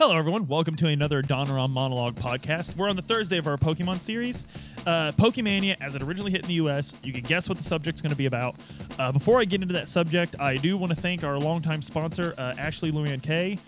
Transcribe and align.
Hello, 0.00 0.16
everyone. 0.16 0.48
Welcome 0.48 0.76
to 0.76 0.86
another 0.86 1.20
Donoran 1.20 1.72
Monologue 1.72 2.14
podcast. 2.14 2.74
We're 2.74 2.88
on 2.88 2.96
the 2.96 3.02
Thursday 3.02 3.36
of 3.36 3.46
our 3.46 3.58
Pokemon 3.58 4.00
series. 4.00 4.46
Uh, 4.86 5.12
Pokemania, 5.12 5.76
as 5.78 5.94
it 5.94 6.00
originally 6.00 6.32
hit 6.32 6.40
in 6.40 6.48
the 6.48 6.54
US, 6.54 6.94
you 7.02 7.12
can 7.12 7.20
guess 7.20 7.50
what 7.50 7.58
the 7.58 7.64
subject's 7.64 8.00
going 8.00 8.08
to 8.08 8.16
be 8.16 8.24
about. 8.24 8.56
Uh, 8.98 9.12
before 9.12 9.42
I 9.42 9.44
get 9.44 9.60
into 9.60 9.74
that 9.74 9.88
subject, 9.88 10.36
I 10.40 10.56
do 10.56 10.78
want 10.78 10.88
to 10.88 10.98
thank 10.98 11.22
our 11.22 11.38
longtime 11.38 11.82
sponsor, 11.82 12.34
uh, 12.38 12.54
Ashley 12.56 12.90
Luann 12.90 13.22
Kay, 13.22 13.58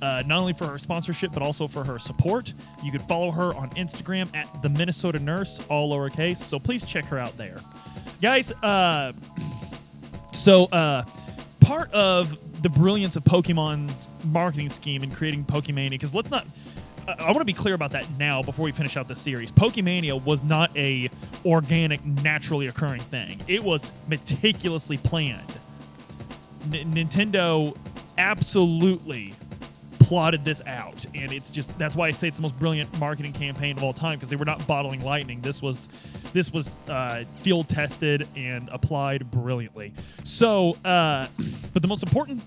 uh, 0.00 0.22
not 0.28 0.38
only 0.38 0.52
for 0.52 0.68
her 0.68 0.78
sponsorship, 0.78 1.32
but 1.32 1.42
also 1.42 1.66
for 1.66 1.82
her 1.82 1.98
support. 1.98 2.54
You 2.84 2.92
can 2.92 3.04
follow 3.08 3.32
her 3.32 3.52
on 3.56 3.70
Instagram 3.70 4.32
at 4.32 4.62
the 4.62 4.68
Minnesota 4.68 5.18
Nurse, 5.18 5.60
all 5.68 5.90
lowercase, 5.90 6.36
so 6.36 6.60
please 6.60 6.84
check 6.84 7.04
her 7.06 7.18
out 7.18 7.36
there. 7.36 7.60
Guys, 8.22 8.52
uh, 8.62 9.12
so 10.32 10.66
uh, 10.66 11.04
part 11.58 11.90
of 11.92 12.38
the 12.62 12.68
brilliance 12.68 13.16
of 13.16 13.24
Pokemon's 13.24 14.08
marketing 14.24 14.68
scheme 14.68 15.02
in 15.02 15.10
creating 15.10 15.44
Pokemania, 15.44 15.90
because 15.90 16.14
let's 16.14 16.30
not. 16.30 16.46
I- 17.08 17.12
I 17.18 17.24
want 17.26 17.38
to 17.38 17.44
be 17.44 17.52
clear 17.54 17.74
about 17.74 17.90
that 17.92 18.04
now 18.18 18.42
before 18.42 18.64
we 18.66 18.72
finish 18.72 18.96
out 18.96 19.08
this 19.08 19.18
series. 19.20 19.50
Pokemania 19.50 20.22
was 20.22 20.42
not 20.44 20.76
a 20.76 21.10
organic, 21.46 22.04
naturally 22.04 22.66
occurring 22.68 23.00
thing. 23.00 23.40
It 23.48 23.64
was 23.64 23.92
meticulously 24.06 24.96
planned. 24.98 25.58
N- 26.72 26.92
Nintendo 26.94 27.74
absolutely 28.18 29.34
plotted 29.98 30.44
this 30.44 30.60
out 30.66 31.06
and 31.14 31.32
it's 31.32 31.50
just 31.50 31.76
that's 31.78 31.94
why 31.94 32.08
i 32.08 32.10
say 32.10 32.26
it's 32.26 32.36
the 32.38 32.42
most 32.42 32.58
brilliant 32.58 32.92
marketing 32.98 33.32
campaign 33.32 33.76
of 33.76 33.84
all 33.84 33.92
time 33.92 34.16
because 34.18 34.28
they 34.28 34.34
were 34.34 34.44
not 34.44 34.66
bottling 34.66 35.00
lightning 35.02 35.40
this 35.40 35.62
was 35.62 35.88
this 36.32 36.52
was 36.52 36.76
uh, 36.88 37.22
field 37.42 37.68
tested 37.68 38.26
and 38.34 38.68
applied 38.70 39.30
brilliantly 39.30 39.92
so 40.24 40.76
uh, 40.84 41.26
but 41.72 41.82
the 41.82 41.88
most 41.88 42.02
important 42.02 42.42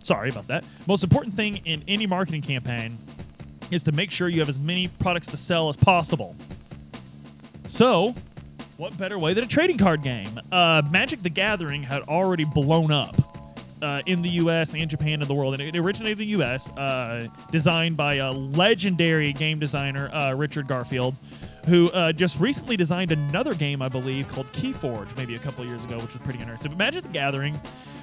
sorry 0.00 0.30
about 0.30 0.46
that 0.48 0.64
most 0.86 1.04
important 1.04 1.34
thing 1.34 1.56
in 1.64 1.82
any 1.88 2.06
marketing 2.06 2.42
campaign 2.42 2.98
is 3.70 3.82
to 3.82 3.92
make 3.92 4.10
sure 4.10 4.28
you 4.28 4.40
have 4.40 4.48
as 4.48 4.58
many 4.58 4.88
products 4.88 5.26
to 5.26 5.36
sell 5.36 5.68
as 5.68 5.76
possible 5.76 6.34
so 7.68 8.14
what 8.76 8.96
better 8.96 9.18
way 9.18 9.34
than 9.34 9.44
a 9.44 9.46
trading 9.46 9.76
card 9.78 10.02
game 10.02 10.40
uh, 10.52 10.82
magic 10.90 11.22
the 11.22 11.30
gathering 11.30 11.82
had 11.82 12.02
already 12.02 12.44
blown 12.44 12.90
up 12.90 13.16
uh, 13.82 14.02
in 14.06 14.22
the 14.22 14.30
U.S. 14.30 14.74
and 14.74 14.90
Japan 14.90 15.20
and 15.20 15.28
the 15.28 15.34
world, 15.34 15.54
and 15.54 15.62
it 15.62 15.76
originated 15.76 16.18
in 16.20 16.26
the 16.26 16.30
U.S. 16.32 16.70
Uh, 16.70 17.28
designed 17.50 17.96
by 17.96 18.14
a 18.14 18.32
legendary 18.32 19.32
game 19.32 19.58
designer, 19.58 20.12
uh, 20.12 20.32
Richard 20.32 20.66
Garfield, 20.66 21.14
who 21.68 21.90
uh, 21.90 22.12
just 22.12 22.40
recently 22.40 22.76
designed 22.76 23.12
another 23.12 23.54
game, 23.54 23.82
I 23.82 23.88
believe, 23.88 24.26
called 24.26 24.50
Keyforge, 24.52 25.14
maybe 25.16 25.34
a 25.34 25.38
couple 25.38 25.64
years 25.64 25.84
ago, 25.84 25.96
which 25.96 26.14
was 26.14 26.22
pretty 26.22 26.40
interesting. 26.40 26.70
But 26.70 26.78
Magic 26.78 27.02
the 27.02 27.10
Gathering 27.10 27.60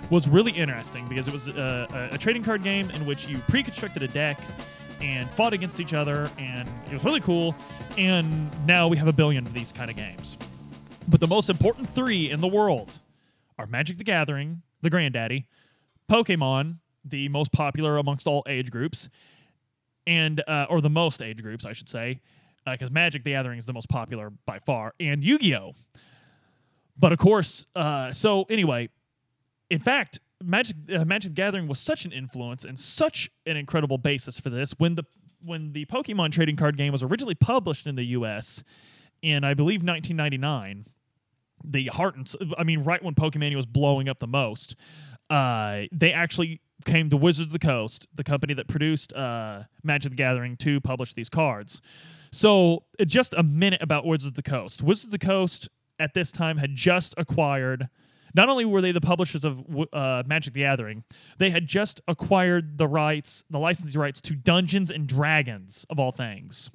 was 0.09 0.27
really 0.27 0.51
interesting 0.51 1.07
because 1.07 1.27
it 1.27 1.33
was 1.33 1.49
uh, 1.49 2.09
a, 2.11 2.17
trading 2.17 2.43
card 2.43 2.63
game 2.63 2.89
in 2.91 3.05
which 3.05 3.27
you 3.27 3.39
pre-constructed 3.47 4.03
a 4.03 4.07
deck 4.07 4.39
and 5.01 5.29
fought 5.31 5.53
against 5.53 5.79
each 5.79 5.93
other, 5.93 6.29
and 6.37 6.69
it 6.87 6.93
was 6.93 7.03
really 7.03 7.19
cool. 7.19 7.55
And 7.97 8.49
now 8.65 8.87
we 8.87 8.97
have 8.97 9.07
a 9.07 9.13
billion 9.13 9.45
of 9.45 9.53
these 9.53 9.71
kind 9.71 9.89
of 9.89 9.95
games. 9.95 10.37
But 11.07 11.19
the 11.19 11.27
most 11.27 11.49
important 11.49 11.89
three 11.89 12.29
in 12.29 12.41
the 12.41 12.47
world 12.47 12.99
are 13.57 13.65
Magic 13.65 13.97
the 13.97 14.03
Gathering, 14.03 14.61
the 14.81 14.89
granddaddy, 14.89 15.47
Pokemon, 16.09 16.77
the 17.03 17.29
most 17.29 17.51
popular 17.51 17.97
amongst 17.97 18.27
all 18.27 18.43
age 18.47 18.71
groups, 18.71 19.09
and 20.07 20.43
uh, 20.47 20.67
or 20.69 20.81
the 20.81 20.89
most 20.89 21.21
age 21.21 21.41
groups, 21.41 21.65
I 21.65 21.73
should 21.73 21.89
say, 21.89 22.21
because 22.65 22.91
Magic 22.91 23.23
the 23.23 23.31
Gathering 23.31 23.59
is 23.59 23.65
the 23.65 23.73
most 23.73 23.89
popular 23.89 24.31
by 24.45 24.59
far, 24.59 24.93
and 24.99 25.23
Yu-Gi-Oh. 25.23 25.75
But 26.97 27.11
of 27.11 27.19
course, 27.19 27.65
uh, 27.75 28.11
so 28.11 28.43
anyway, 28.49 28.89
in 29.69 29.79
fact, 29.79 30.19
Magic 30.43 30.75
uh, 30.93 31.05
Magic 31.05 31.31
the 31.31 31.35
Gathering 31.35 31.67
was 31.67 31.79
such 31.79 32.05
an 32.05 32.11
influence 32.11 32.63
and 32.63 32.79
such 32.79 33.29
an 33.45 33.57
incredible 33.57 33.97
basis 33.97 34.39
for 34.39 34.49
this. 34.49 34.73
When 34.77 34.95
the 34.95 35.03
when 35.43 35.73
the 35.73 35.85
Pokemon 35.85 36.31
trading 36.31 36.55
card 36.55 36.77
game 36.77 36.91
was 36.91 37.03
originally 37.03 37.35
published 37.35 37.85
in 37.85 37.95
the 37.95 38.03
U.S. 38.05 38.63
in 39.21 39.43
I 39.43 39.53
believe 39.53 39.83
1999, 39.83 40.87
the 41.63 41.87
heart 41.87 42.15
and 42.15 42.31
I 42.57 42.63
mean, 42.63 42.83
right 42.83 43.03
when 43.03 43.15
Pokemania 43.15 43.55
was 43.55 43.65
blowing 43.65 44.09
up 44.09 44.19
the 44.19 44.27
most, 44.27 44.75
uh, 45.29 45.83
they 45.91 46.11
actually 46.11 46.61
came 46.85 47.09
to 47.09 47.17
Wizards 47.17 47.47
of 47.47 47.53
the 47.53 47.59
Coast, 47.59 48.07
the 48.13 48.23
company 48.23 48.53
that 48.53 48.67
produced 48.67 49.13
uh, 49.13 49.63
Magic 49.83 50.11
the 50.11 50.15
Gathering, 50.17 50.57
to 50.57 50.81
publish 50.81 51.13
these 51.13 51.29
cards. 51.29 51.81
So, 52.35 52.83
uh, 52.99 53.05
just 53.05 53.33
a 53.33 53.43
minute 53.43 53.81
about 53.81 54.05
Wizards 54.05 54.25
of 54.27 54.33
the 54.33 54.43
Coast. 54.43 54.83
Wizards 54.83 55.05
of 55.05 55.11
the 55.11 55.25
Coast 55.25 55.69
at 55.97 56.13
this 56.13 56.33
time 56.33 56.57
had 56.57 56.75
just 56.75 57.15
acquired. 57.17 57.87
Not 58.33 58.49
only 58.49 58.65
were 58.65 58.81
they 58.81 58.91
the 58.91 58.99
publishers 58.99 59.45
of 59.45 59.63
uh, 59.93 60.23
Magic 60.27 60.53
the 60.53 60.59
Gathering, 60.59 61.05
they 61.37 61.49
had 61.49 61.65
just 61.65 62.01
acquired 62.09 62.77
the 62.77 62.89
rights, 62.89 63.45
the 63.49 63.57
licensing 63.57 64.01
rights 64.01 64.19
to 64.19 64.35
Dungeons 64.35 64.91
and 64.91 65.07
Dragons, 65.07 65.85
of 65.89 65.97
all 65.97 66.11
things. 66.11 66.69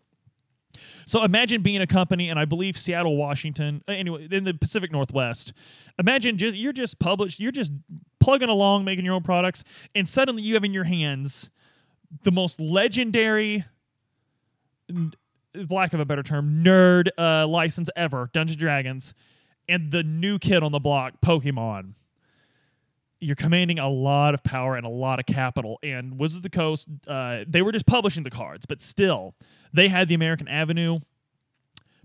So 1.04 1.24
imagine 1.24 1.60
being 1.60 1.82
a 1.82 1.86
company, 1.86 2.30
and 2.30 2.38
I 2.38 2.46
believe 2.46 2.78
Seattle, 2.78 3.18
Washington, 3.18 3.82
uh, 3.86 3.92
anyway, 3.92 4.28
in 4.30 4.44
the 4.44 4.54
Pacific 4.54 4.90
Northwest. 4.90 5.52
Imagine 5.98 6.38
just 6.38 6.56
you're 6.56 6.72
just 6.72 6.98
published, 6.98 7.38
you're 7.38 7.52
just 7.52 7.70
plugging 8.18 8.48
along, 8.48 8.86
making 8.86 9.04
your 9.04 9.12
own 9.12 9.22
products, 9.22 9.62
and 9.94 10.08
suddenly 10.08 10.42
you 10.42 10.54
have 10.54 10.64
in 10.64 10.72
your 10.72 10.84
hands 10.84 11.50
the 12.22 12.32
most 12.32 12.62
legendary, 12.62 13.66
lack 15.54 15.92
of 15.92 16.00
a 16.00 16.04
better 16.04 16.22
term, 16.22 16.62
nerd 16.64 17.08
uh, 17.18 17.46
license 17.46 17.90
ever, 17.96 18.30
Dungeons 18.32 18.56
Dragons, 18.56 19.14
and 19.68 19.90
the 19.92 20.02
new 20.02 20.38
kid 20.38 20.62
on 20.62 20.72
the 20.72 20.78
block, 20.78 21.14
Pokemon. 21.24 21.94
You're 23.20 23.36
commanding 23.36 23.78
a 23.78 23.88
lot 23.88 24.32
of 24.32 24.42
power 24.42 24.76
and 24.76 24.86
a 24.86 24.90
lot 24.90 25.20
of 25.20 25.26
capital. 25.26 25.78
And 25.82 26.18
Wizards 26.18 26.38
of 26.38 26.42
the 26.42 26.50
Coast, 26.50 26.88
uh, 27.06 27.44
they 27.46 27.60
were 27.60 27.72
just 27.72 27.86
publishing 27.86 28.22
the 28.22 28.30
cards, 28.30 28.64
but 28.64 28.80
still, 28.80 29.34
they 29.72 29.88
had 29.88 30.08
the 30.08 30.14
American 30.14 30.48
Avenue. 30.48 31.00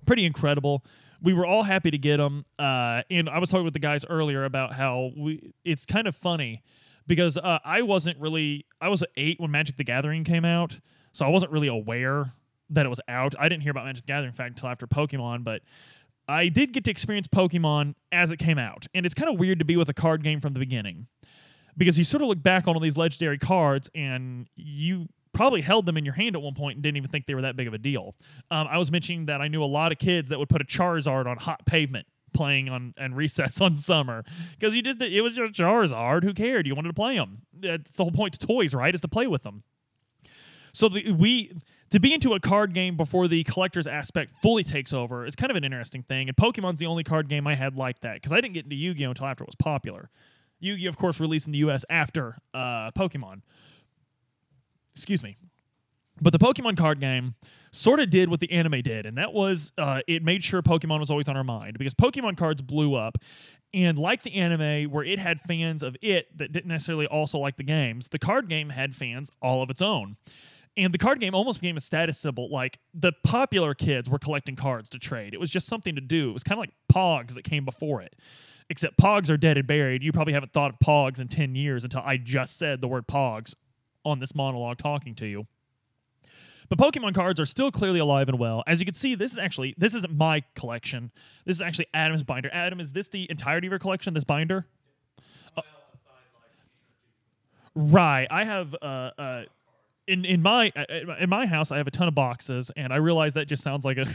Pretty 0.06 0.26
incredible. 0.26 0.84
We 1.22 1.34
were 1.34 1.46
all 1.46 1.64
happy 1.64 1.90
to 1.90 1.98
get 1.98 2.18
them. 2.18 2.46
Uh, 2.60 3.04
and 3.10 3.30
I 3.30 3.40
was 3.40 3.50
talking 3.50 3.64
with 3.64 3.74
the 3.74 3.80
guys 3.80 4.04
earlier 4.10 4.44
about 4.44 4.74
how 4.74 5.12
we. 5.16 5.54
It's 5.64 5.86
kind 5.86 6.06
of 6.06 6.16
funny 6.16 6.62
because 7.08 7.38
uh, 7.38 7.60
I 7.64 7.82
wasn't 7.82 8.20
really. 8.20 8.66
I 8.82 8.90
was 8.90 9.04
eight 9.16 9.40
when 9.40 9.52
Magic 9.52 9.78
the 9.78 9.86
Gathering 9.86 10.26
came 10.26 10.44
out, 10.44 10.80
so 11.14 11.26
I 11.26 11.30
wasn't 11.30 11.54
really 11.54 11.70
aware 11.70 12.34
that 12.70 12.86
it 12.86 12.90
was 12.90 13.02
out. 13.08 13.36
I 13.40 13.50
didn't 13.50 13.64
hear 13.64 13.72
about 13.72 13.86
Magic 13.86 14.06
the 14.06 14.08
Gathering 14.08 14.30
in 14.30 14.34
fact 14.34 14.52
until 14.52 14.70
after 14.70 14.88
Pokemon, 14.88 15.44
but 15.44 15.62
I 16.28 16.50
did 16.50 16.74
get 16.74 16.84
to 16.86 16.92
experience 16.92 17.28
Pokemon 17.28 17.96
as 18.12 18.32
it 18.32 18.38
came 18.38 18.58
out, 18.58 18.88
and 18.94 19.06
it's 19.06 19.16
kind 19.16 19.32
of 19.32 19.40
weird 19.40 19.60
to 19.60 19.66
be 19.66 19.78
with 19.78 19.90
a 19.90 19.94
card 19.94 20.24
game 20.24 20.42
from 20.42 20.54
the 20.54 20.60
beginning 20.60 21.08
because 21.78 21.98
you 21.98 22.04
sort 22.04 22.22
of 22.22 22.30
look 22.30 22.42
back 22.42 22.68
on 22.68 22.76
all 22.76 22.80
these 22.80 22.98
legendary 22.98 23.38
cards 23.38 23.90
and 23.94 24.48
you 24.56 25.08
probably 25.34 25.62
held 25.62 25.86
them 25.86 25.98
in 25.98 26.06
your 26.06 26.14
hand 26.14 26.36
at 26.36 26.42
one 26.42 26.54
point 26.54 26.78
and 26.78 26.84
didn't 26.84 26.98
even 26.98 27.10
think 27.10 27.26
they 27.26 27.36
were 27.36 27.42
that 27.42 27.56
big 27.56 27.68
of 27.68 27.74
a 27.74 27.78
deal. 27.78 28.16
Um, 28.50 28.68
I 28.70 28.78
was 28.78 28.92
mentioning 28.92 29.26
that 29.26 29.42
I 29.42 29.50
knew 29.50 29.64
a 29.64 29.66
lot 29.66 29.92
of 29.92 29.98
kids 29.98 30.30
that 30.30 30.40
would 30.40 30.50
put 30.50 30.62
a 30.62 30.66
Charizard 30.66 31.26
on 31.28 31.38
hot 31.38 31.66
pavement 31.66 32.08
playing 32.34 32.70
on 32.70 32.94
and 32.98 33.16
recess 33.16 33.60
on 33.62 33.76
summer 33.76 34.24
because 34.52 34.76
you 34.76 34.82
just 34.82 35.02
it 35.02 35.22
was 35.22 35.34
just 35.34 35.54
Charizard. 35.54 36.24
Who 36.24 36.34
cared? 36.34 36.66
You 36.66 36.76
wanted 36.76 36.90
to 36.90 36.94
play 36.94 37.16
them. 37.16 37.42
That's 37.54 37.98
the 37.98 38.04
whole 38.04 38.12
point 38.12 38.40
to 38.40 38.48
toys, 38.48 38.74
right? 38.74 38.94
Is 38.94 39.02
to 39.02 39.08
play 39.08 39.28
with 39.28 39.44
them. 39.44 39.64
So 40.74 40.90
the, 40.90 41.12
we 41.12 41.54
to 41.92 42.00
be 42.00 42.14
into 42.14 42.34
a 42.34 42.40
card 42.40 42.74
game 42.74 42.98
before 42.98 43.28
the 43.28 43.44
collector's 43.44 43.88
aspect 43.88 44.32
fully 44.42 44.64
takes 44.64 44.92
over 44.94 45.26
is 45.26 45.36
kind 45.36 45.52
of 45.52 45.56
an 45.56 45.64
interesting 45.64 46.04
thing. 46.04 46.28
And 46.28 46.36
Pokemon's 46.36 46.80
the 46.80 46.88
only 46.88 47.04
card 47.04 47.30
game 47.30 47.46
I 47.48 47.56
had 47.56 47.76
like 47.76 48.02
that 48.02 48.16
because 48.16 48.32
I 48.32 48.38
didn't 48.42 48.54
get 48.54 48.66
into 48.66 48.76
Yu-Gi-Oh 48.76 49.10
until 49.10 49.28
after 49.28 49.44
it 49.44 49.48
was 49.48 49.56
popular. 49.56 50.10
Yu-Gi-Oh, 50.60 50.90
of 50.90 50.98
course, 50.98 51.20
released 51.20 51.46
in 51.46 51.52
the 51.52 51.60
U.S. 51.60 51.86
after 51.90 52.38
uh, 52.54 52.92
Pokemon. 52.92 53.42
Excuse 54.96 55.22
me. 55.24 55.38
But 56.22 56.32
the 56.32 56.40
Pokemon 56.40 56.78
card 56.78 57.00
game 57.02 57.36
sort 57.72 58.00
of 58.00 58.10
did 58.10 58.30
what 58.30 58.40
the 58.40 58.52
anime 58.52 58.82
did, 58.82 59.06
and 59.06 59.18
that 59.18 59.34
was 59.34 59.74
uh, 59.78 60.00
it 60.08 60.24
made 60.24 60.44
sure 60.44 60.62
Pokemon 60.62 61.02
was 61.02 61.12
always 61.12 61.28
on 61.28 61.36
our 61.36 61.44
mind 61.44 61.78
because 61.78 61.94
Pokemon 61.94 62.38
cards 62.38 62.62
blew 62.62 62.96
up. 62.96 63.18
And 63.74 64.00
like 64.00 64.24
the 64.24 64.36
anime, 64.36 64.90
where 64.90 65.04
it 65.04 65.20
had 65.20 65.42
fans 65.42 65.84
of 65.84 65.98
it 66.02 66.38
that 66.38 66.54
didn't 66.54 66.70
necessarily 66.70 67.08
also 67.08 67.38
like 67.38 67.58
the 67.58 67.64
games, 67.64 68.08
the 68.08 68.20
card 68.20 68.48
game 68.48 68.70
had 68.70 68.96
fans 68.96 69.30
all 69.42 69.62
of 69.62 69.70
its 69.70 69.82
own. 69.82 70.16
And 70.78 70.94
the 70.94 70.98
card 70.98 71.20
game 71.22 71.34
almost 71.34 71.62
became 71.62 71.78
a 71.78 71.82
status 71.82 72.18
symbol. 72.18 72.50
Like 72.50 72.80
the 72.94 73.14
popular 73.24 73.74
kids 73.74 74.10
were 74.10 74.20
collecting 74.20 74.56
cards 74.56 74.90
to 74.90 75.00
trade. 75.00 75.34
It 75.34 75.40
was 75.40 75.50
just 75.50 75.68
something 75.68 75.96
to 75.96 76.02
do. 76.02 76.30
It 76.30 76.34
was 76.34 76.44
kind 76.44 76.58
of 76.58 76.64
like 76.64 76.74
Pogs 76.92 77.34
that 77.36 77.44
came 77.44 77.64
before 77.64 78.02
it. 78.02 78.16
Except 78.70 78.98
Pogs 78.98 79.30
are 79.30 79.38
dead 79.38 79.58
and 79.58 79.68
buried. 79.68 80.04
You 80.04 80.12
probably 80.12 80.34
haven't 80.34 80.52
thought 80.52 80.72
of 80.72 80.80
Pogs 80.80 81.22
in 81.22 81.28
10 81.28 81.56
years 81.56 81.84
until 81.84 82.02
I 82.04 82.18
just 82.18 82.58
said 82.58 82.82
the 82.82 82.88
word 82.88 83.08
Pogs 83.08 83.54
on 84.04 84.20
this 84.20 84.36
monologue 84.36 84.78
talking 84.78 85.16
to 85.16 85.26
you. 85.26 85.48
But 86.68 86.80
Pokemon 86.80 87.14
cards 87.14 87.40
are 87.40 87.46
still 87.46 87.72
clearly 87.72 88.00
alive 88.00 88.28
and 88.28 88.40
well. 88.40 88.64
As 88.66 88.80
you 88.80 88.86
can 88.86 88.96
see, 88.96 89.16
this 89.16 89.32
is 89.32 89.38
actually 89.38 89.76
this 89.78 89.94
isn't 89.94 90.16
my 90.16 90.44
collection. 90.56 91.12
This 91.46 91.58
is 91.58 91.62
actually 91.62 91.88
Adam's 91.94 92.24
binder. 92.24 92.50
Adam, 92.52 92.80
is 92.80 92.92
this 92.92 93.08
the 93.08 93.30
entirety 93.30 93.68
of 93.68 93.72
your 93.72 93.80
collection? 93.80 94.14
This 94.14 94.24
binder? 94.24 94.66
Uh, 95.56 95.62
right. 97.76 98.28
I 98.32 98.46
have 98.46 98.76
uh, 98.82 99.12
uh, 99.18 99.44
in 100.08 100.26
in 100.26 100.42
my 100.42 100.72
uh, 100.76 101.16
in 101.20 101.30
my 101.30 101.46
house 101.46 101.72
I 101.72 101.78
have 101.78 101.88
a 101.88 101.92
ton 101.92 102.08
of 102.08 102.16
boxes, 102.16 102.72
and 102.76 102.92
I 102.94 102.98
realize 102.98 103.34
that 103.34 103.48
just 103.48 103.64
sounds 103.64 103.86
like 103.86 103.98
a. 103.98 104.06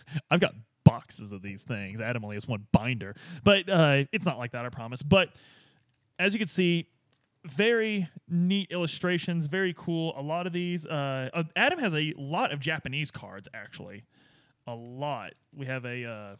I've 0.30 0.40
got 0.40 0.54
boxes 0.84 1.32
of 1.32 1.42
these 1.42 1.62
things. 1.62 2.00
Adam 2.00 2.24
only 2.24 2.36
has 2.36 2.48
one 2.48 2.66
binder, 2.72 3.14
but 3.44 3.68
uh, 3.68 4.04
it's 4.12 4.24
not 4.24 4.38
like 4.38 4.52
that. 4.52 4.64
I 4.64 4.68
promise. 4.68 5.02
But 5.02 5.30
as 6.18 6.34
you 6.34 6.38
can 6.38 6.48
see, 6.48 6.88
very 7.44 8.08
neat 8.28 8.70
illustrations, 8.70 9.46
very 9.46 9.74
cool. 9.76 10.14
A 10.18 10.22
lot 10.22 10.46
of 10.46 10.52
these, 10.52 10.86
uh, 10.86 11.30
uh, 11.32 11.44
Adam 11.56 11.78
has 11.78 11.94
a 11.94 12.12
lot 12.16 12.52
of 12.52 12.60
Japanese 12.60 13.10
cards 13.10 13.48
actually, 13.54 14.04
a 14.66 14.74
lot. 14.74 15.32
We 15.56 15.66
have 15.66 15.84
a 15.84 16.04
uh, 16.04 16.36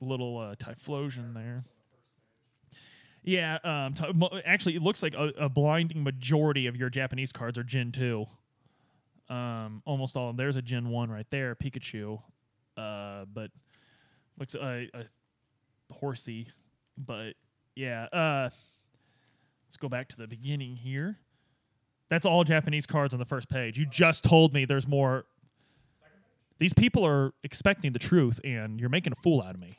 little 0.00 0.38
uh, 0.38 0.54
Typhlosion 0.56 1.34
there. 1.34 1.64
Yeah, 3.22 3.58
um, 3.64 3.94
t- 3.94 4.42
actually, 4.46 4.76
it 4.76 4.82
looks 4.82 5.02
like 5.02 5.14
a, 5.14 5.32
a 5.38 5.48
blinding 5.48 6.02
majority 6.02 6.66
of 6.66 6.76
your 6.76 6.88
Japanese 6.88 7.32
cards 7.32 7.58
are 7.58 7.62
Gen 7.62 7.92
two. 7.92 8.26
Um, 9.28 9.82
almost 9.84 10.16
all. 10.16 10.30
of 10.30 10.36
There's 10.36 10.56
a 10.56 10.62
Gen 10.62 10.88
one 10.88 11.10
right 11.10 11.26
there, 11.30 11.54
Pikachu. 11.54 12.20
Uh, 12.76 13.26
but 13.32 13.50
looks 14.38 14.54
a 14.54 14.88
uh, 14.94 14.98
uh, 14.98 15.02
horsey. 15.92 16.48
But 16.96 17.34
yeah, 17.76 18.04
uh, 18.04 18.50
let's 19.66 19.76
go 19.78 19.88
back 19.88 20.08
to 20.08 20.16
the 20.16 20.26
beginning 20.26 20.76
here. 20.76 21.18
That's 22.08 22.26
all 22.26 22.42
Japanese 22.42 22.86
cards 22.86 23.12
on 23.12 23.20
the 23.20 23.26
first 23.26 23.48
page. 23.48 23.78
You 23.78 23.86
just 23.86 24.24
told 24.24 24.52
me 24.52 24.64
there's 24.64 24.88
more. 24.88 25.26
These 26.58 26.74
people 26.74 27.06
are 27.06 27.32
expecting 27.44 27.92
the 27.92 27.98
truth, 27.98 28.40
and 28.44 28.80
you're 28.80 28.90
making 28.90 29.12
a 29.12 29.16
fool 29.16 29.42
out 29.42 29.54
of 29.54 29.60
me. 29.60 29.78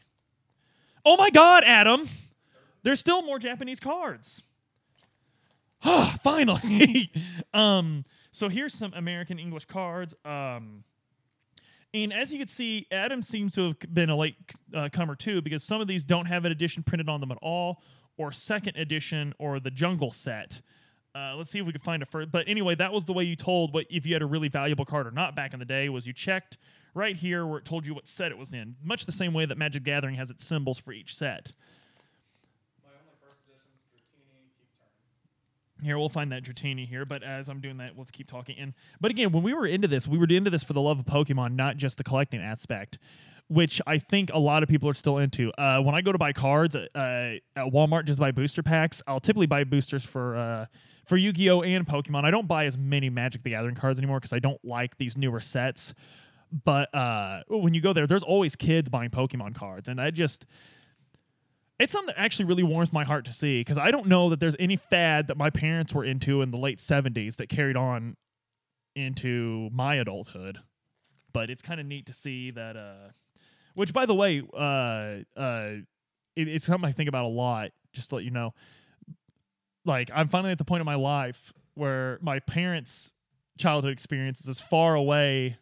Oh 1.05 1.17
my 1.17 1.29
God, 1.29 1.63
Adam! 1.65 2.07
There's 2.83 2.99
still 2.99 3.21
more 3.21 3.39
Japanese 3.39 3.79
cards. 3.79 4.43
Ah, 5.83 6.15
finally. 6.23 7.11
um, 7.55 8.05
so 8.31 8.49
here's 8.49 8.71
some 8.71 8.93
American 8.93 9.39
English 9.39 9.65
cards. 9.65 10.13
Um, 10.23 10.83
and 11.91 12.13
as 12.13 12.31
you 12.31 12.37
can 12.37 12.47
see, 12.47 12.85
Adam 12.91 13.23
seems 13.23 13.55
to 13.55 13.67
have 13.69 13.79
been 13.91 14.11
a 14.11 14.15
late 14.15 14.35
uh, 14.75 14.89
comer 14.93 15.15
too, 15.15 15.41
because 15.41 15.63
some 15.63 15.81
of 15.81 15.87
these 15.87 16.03
don't 16.03 16.27
have 16.27 16.45
an 16.45 16.51
edition 16.51 16.83
printed 16.83 17.09
on 17.09 17.19
them 17.19 17.31
at 17.31 17.39
all, 17.41 17.81
or 18.17 18.31
second 18.31 18.77
edition, 18.77 19.33
or 19.39 19.59
the 19.59 19.71
Jungle 19.71 20.11
set. 20.11 20.61
Uh, 21.13 21.33
let's 21.35 21.49
see 21.49 21.59
if 21.59 21.65
we 21.65 21.71
can 21.71 21.81
find 21.81 22.03
a 22.03 22.05
first. 22.05 22.31
But 22.31 22.47
anyway, 22.47 22.75
that 22.75 22.93
was 22.93 23.03
the 23.05 23.13
way 23.13 23.23
you 23.23 23.35
told 23.35 23.73
what 23.73 23.87
if 23.89 24.05
you 24.05 24.13
had 24.13 24.21
a 24.21 24.27
really 24.27 24.47
valuable 24.47 24.85
card 24.85 25.07
or 25.07 25.11
not 25.11 25.35
back 25.35 25.53
in 25.53 25.59
the 25.59 25.65
day. 25.65 25.89
Was 25.89 26.05
you 26.05 26.13
checked 26.13 26.57
right 26.93 27.15
here 27.15 27.45
where 27.45 27.57
it 27.57 27.65
told 27.65 27.85
you 27.85 27.93
what 27.93 28.07
set 28.07 28.31
it 28.31 28.37
was 28.37 28.53
in, 28.53 28.75
much 28.83 29.05
the 29.05 29.11
same 29.11 29.33
way 29.33 29.45
that 29.45 29.57
Magic 29.57 29.83
Gathering 29.83 30.15
has 30.15 30.29
its 30.29 30.45
symbols 30.45 30.79
for 30.79 30.91
each 30.91 31.15
set. 31.15 31.51
Here 35.83 35.97
we'll 35.97 36.09
find 36.09 36.31
that 36.31 36.43
Dratini 36.43 36.87
here, 36.87 37.05
but 37.05 37.23
as 37.23 37.49
I'm 37.49 37.59
doing 37.59 37.77
that, 37.77 37.97
let's 37.97 38.11
keep 38.11 38.27
talking. 38.27 38.55
And 38.59 38.73
but 38.99 39.11
again, 39.11 39.31
when 39.31 39.43
we 39.43 39.53
were 39.53 39.65
into 39.65 39.87
this, 39.87 40.07
we 40.07 40.17
were 40.17 40.27
into 40.29 40.49
this 40.49 40.63
for 40.63 40.73
the 40.73 40.81
love 40.81 40.99
of 40.99 41.05
Pokemon, 41.05 41.55
not 41.55 41.77
just 41.77 41.97
the 41.97 42.03
collecting 42.03 42.39
aspect, 42.39 42.99
which 43.47 43.81
I 43.87 43.97
think 43.97 44.31
a 44.33 44.39
lot 44.39 44.63
of 44.63 44.69
people 44.69 44.87
are 44.89 44.93
still 44.93 45.17
into. 45.17 45.51
Uh, 45.57 45.81
when 45.81 45.95
I 45.95 46.01
go 46.01 46.11
to 46.11 46.17
buy 46.17 46.33
cards 46.33 46.75
uh, 46.75 46.87
at 46.95 47.39
Walmart, 47.57 48.05
just 48.05 48.19
buy 48.19 48.31
booster 48.31 48.63
packs. 48.63 49.01
I'll 49.07 49.19
typically 49.19 49.47
buy 49.47 49.63
boosters 49.63 50.05
for 50.05 50.35
uh, 50.35 50.65
for 51.05 51.17
Yu-Gi-Oh 51.17 51.61
and 51.63 51.85
Pokemon. 51.85 52.25
I 52.25 52.31
don't 52.31 52.47
buy 52.47 52.65
as 52.65 52.77
many 52.77 53.09
Magic 53.09 53.43
the 53.43 53.49
Gathering 53.49 53.75
cards 53.75 53.99
anymore 53.99 54.19
because 54.19 54.33
I 54.33 54.39
don't 54.39 54.63
like 54.63 54.97
these 54.97 55.17
newer 55.17 55.39
sets. 55.39 55.93
But 56.63 56.93
uh, 56.93 57.43
when 57.47 57.73
you 57.73 57.81
go 57.81 57.93
there, 57.93 58.05
there's 58.05 58.23
always 58.23 58.55
kids 58.55 58.89
buying 58.89 59.09
Pokemon 59.09 59.55
cards, 59.55 59.87
and 59.87 60.01
I 60.01 60.11
just 60.11 60.45
it's 61.81 61.93
something 61.93 62.13
that 62.15 62.21
actually 62.21 62.45
really 62.45 62.63
warms 62.63 62.91
my 62.91 63.03
heart 63.03 63.25
to 63.25 63.33
see 63.33 63.61
because 63.61 63.77
I 63.77 63.91
don't 63.91 64.07
know 64.07 64.29
that 64.29 64.39
there's 64.39 64.55
any 64.59 64.75
fad 64.75 65.27
that 65.27 65.37
my 65.37 65.49
parents 65.49 65.93
were 65.93 66.03
into 66.03 66.41
in 66.41 66.51
the 66.51 66.57
late 66.57 66.79
70s 66.79 67.37
that 67.37 67.49
carried 67.49 67.77
on 67.77 68.17
into 68.95 69.69
my 69.71 69.95
adulthood. 69.95 70.59
But 71.33 71.49
it's 71.49 71.61
kind 71.61 71.79
of 71.79 71.85
neat 71.85 72.07
to 72.07 72.13
see 72.13 72.51
that, 72.51 72.75
uh, 72.75 73.11
which 73.73 73.93
by 73.93 74.05
the 74.05 74.13
way, 74.13 74.41
uh, 74.53 75.39
uh, 75.39 75.75
it, 76.35 76.47
it's 76.47 76.65
something 76.65 76.87
I 76.87 76.91
think 76.91 77.07
about 77.07 77.25
a 77.25 77.29
lot, 77.29 77.71
just 77.93 78.09
to 78.09 78.15
let 78.15 78.25
you 78.25 78.31
know. 78.31 78.53
Like, 79.85 80.11
I'm 80.13 80.27
finally 80.27 80.51
at 80.51 80.57
the 80.57 80.65
point 80.65 80.81
in 80.81 80.85
my 80.85 80.95
life 80.95 81.53
where 81.73 82.19
my 82.21 82.39
parents' 82.39 83.13
childhood 83.57 83.93
experience 83.93 84.41
is 84.41 84.49
as 84.49 84.59
far 84.59 84.93
away 84.93 85.57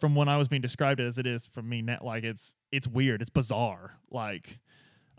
from 0.00 0.14
when 0.14 0.28
I 0.28 0.36
was 0.36 0.48
being 0.48 0.62
described 0.62 1.00
as 1.00 1.16
it 1.16 1.26
is 1.26 1.46
from 1.46 1.68
me 1.68 1.80
now. 1.80 1.98
Like, 2.02 2.24
it's, 2.24 2.54
it's 2.72 2.88
weird. 2.88 3.22
It's 3.22 3.30
bizarre. 3.30 3.98
Like, 4.10 4.58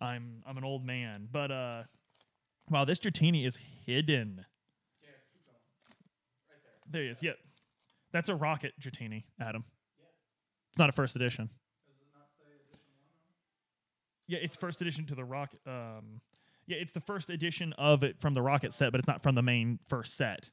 I'm 0.02 0.44
I'm 0.48 0.58
an 0.58 0.64
old 0.64 0.86
man. 0.86 1.28
But 1.32 1.52
uh 1.52 1.84
wow, 2.70 2.86
this 2.86 3.00
Dratini 3.00 3.46
is 3.46 3.58
hidden. 3.86 4.46
Yeah, 5.02 5.10
keep 5.34 5.46
going. 5.46 5.58
Right 6.50 6.60
there. 6.64 6.74
There 6.92 7.04
he 7.04 7.10
is. 7.10 7.24
Yeah. 7.24 7.32
That's 8.12 8.30
a 8.30 8.36
rocket 8.36 8.74
Dratini, 8.82 9.24
Adam. 9.40 9.64
Yeah. 9.98 10.06
It's 10.72 10.80
not 10.80 10.90
a 10.90 10.94
first 10.94 11.16
edition. 11.16 11.50
Does 11.86 11.96
it 12.02 12.08
not 12.14 12.28
say 12.38 12.46
edition 12.56 12.80
one? 12.96 13.04
it? 14.28 14.34
Yeah, 14.34 14.40
it's 14.44 14.56
first 14.56 14.82
edition 14.82 15.06
to 15.08 15.16
the 15.16 15.26
rocket 15.26 15.60
um 15.68 16.22
yeah, 16.68 16.78
it's 16.78 16.92
the 16.92 17.02
first 17.02 17.30
edition 17.32 17.74
of 17.80 18.04
it 18.04 18.20
from 18.22 18.36
the 18.36 18.42
rocket 18.44 18.74
set, 18.74 18.92
but 18.92 19.00
it's 19.00 19.08
not 19.08 19.24
from 19.24 19.34
the 19.36 19.42
main 19.42 19.80
first 19.88 20.16
set. 20.16 20.50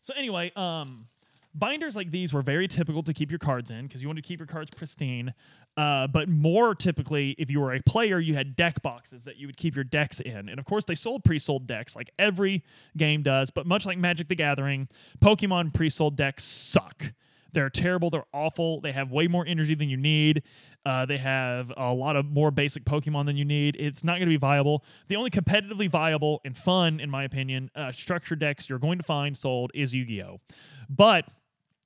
So 0.00 0.14
anyway, 0.16 0.52
um 0.56 1.08
binders 1.58 1.96
like 1.96 2.10
these 2.10 2.32
were 2.32 2.42
very 2.42 2.68
typical 2.68 3.02
to 3.02 3.12
keep 3.12 3.30
your 3.30 3.38
cards 3.38 3.70
in 3.70 3.86
because 3.86 4.02
you 4.02 4.08
wanted 4.08 4.22
to 4.22 4.28
keep 4.28 4.38
your 4.38 4.46
cards 4.46 4.70
pristine. 4.70 5.34
Uh, 5.76 6.06
but 6.06 6.28
more 6.28 6.74
typically, 6.74 7.34
if 7.38 7.50
you 7.50 7.60
were 7.60 7.72
a 7.72 7.80
player, 7.82 8.18
you 8.18 8.34
had 8.34 8.56
deck 8.56 8.82
boxes 8.82 9.24
that 9.24 9.36
you 9.36 9.46
would 9.46 9.56
keep 9.56 9.74
your 9.74 9.84
decks 9.84 10.20
in. 10.20 10.48
And 10.48 10.58
of 10.58 10.64
course, 10.64 10.84
they 10.84 10.94
sold 10.94 11.24
pre 11.24 11.38
sold 11.38 11.66
decks 11.66 11.96
like 11.96 12.10
every 12.18 12.62
game 12.96 13.22
does. 13.22 13.50
But 13.50 13.66
much 13.66 13.86
like 13.86 13.98
Magic 13.98 14.28
the 14.28 14.34
Gathering, 14.34 14.88
Pokemon 15.20 15.74
pre 15.74 15.90
sold 15.90 16.16
decks 16.16 16.44
suck. 16.44 17.12
They're 17.52 17.70
terrible. 17.70 18.10
They're 18.10 18.26
awful. 18.34 18.82
They 18.82 18.92
have 18.92 19.10
way 19.10 19.28
more 19.28 19.46
energy 19.46 19.74
than 19.74 19.88
you 19.88 19.96
need. 19.96 20.42
Uh, 20.84 21.06
they 21.06 21.16
have 21.16 21.72
a 21.76 21.92
lot 21.92 22.14
of 22.14 22.26
more 22.26 22.50
basic 22.50 22.84
Pokemon 22.84 23.24
than 23.24 23.36
you 23.36 23.46
need. 23.46 23.76
It's 23.78 24.04
not 24.04 24.12
going 24.12 24.28
to 24.28 24.34
be 24.34 24.36
viable. 24.36 24.84
The 25.08 25.16
only 25.16 25.30
competitively 25.30 25.90
viable 25.90 26.42
and 26.44 26.56
fun, 26.56 27.00
in 27.00 27.10
my 27.10 27.24
opinion, 27.24 27.70
uh, 27.74 27.92
structured 27.92 28.40
decks 28.40 28.68
you're 28.68 28.78
going 28.78 28.98
to 28.98 29.04
find 29.04 29.36
sold 29.36 29.70
is 29.74 29.94
Yu 29.94 30.04
Gi 30.04 30.22
Oh! 30.22 30.40
But 30.88 31.24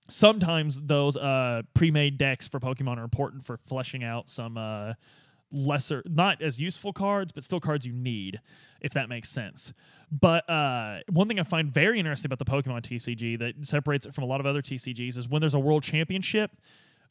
sometimes 0.08 0.80
those 0.80 1.16
uh, 1.16 1.62
pre-made 1.74 2.18
decks 2.18 2.48
for 2.48 2.60
Pokemon 2.60 2.98
are 2.98 3.04
important 3.04 3.44
for 3.44 3.56
fleshing 3.56 4.02
out 4.04 4.28
some 4.28 4.56
uh, 4.56 4.94
lesser, 5.52 6.02
not 6.06 6.42
as 6.42 6.60
useful 6.60 6.92
cards, 6.92 7.32
but 7.32 7.44
still 7.44 7.60
cards 7.60 7.84
you 7.86 7.92
need, 7.92 8.40
if 8.80 8.92
that 8.92 9.08
makes 9.08 9.28
sense. 9.28 9.72
But 10.10 10.48
uh, 10.48 11.00
one 11.10 11.28
thing 11.28 11.38
I 11.38 11.44
find 11.44 11.72
very 11.72 11.98
interesting 11.98 12.30
about 12.32 12.38
the 12.38 12.44
Pokemon 12.44 12.82
TCG 12.82 13.38
that 13.38 13.66
separates 13.66 14.06
it 14.06 14.14
from 14.14 14.24
a 14.24 14.26
lot 14.26 14.40
of 14.40 14.46
other 14.46 14.62
TCGs 14.62 15.16
is 15.16 15.28
when 15.28 15.40
there's 15.40 15.54
a 15.54 15.60
World 15.60 15.82
Championship, 15.82 16.52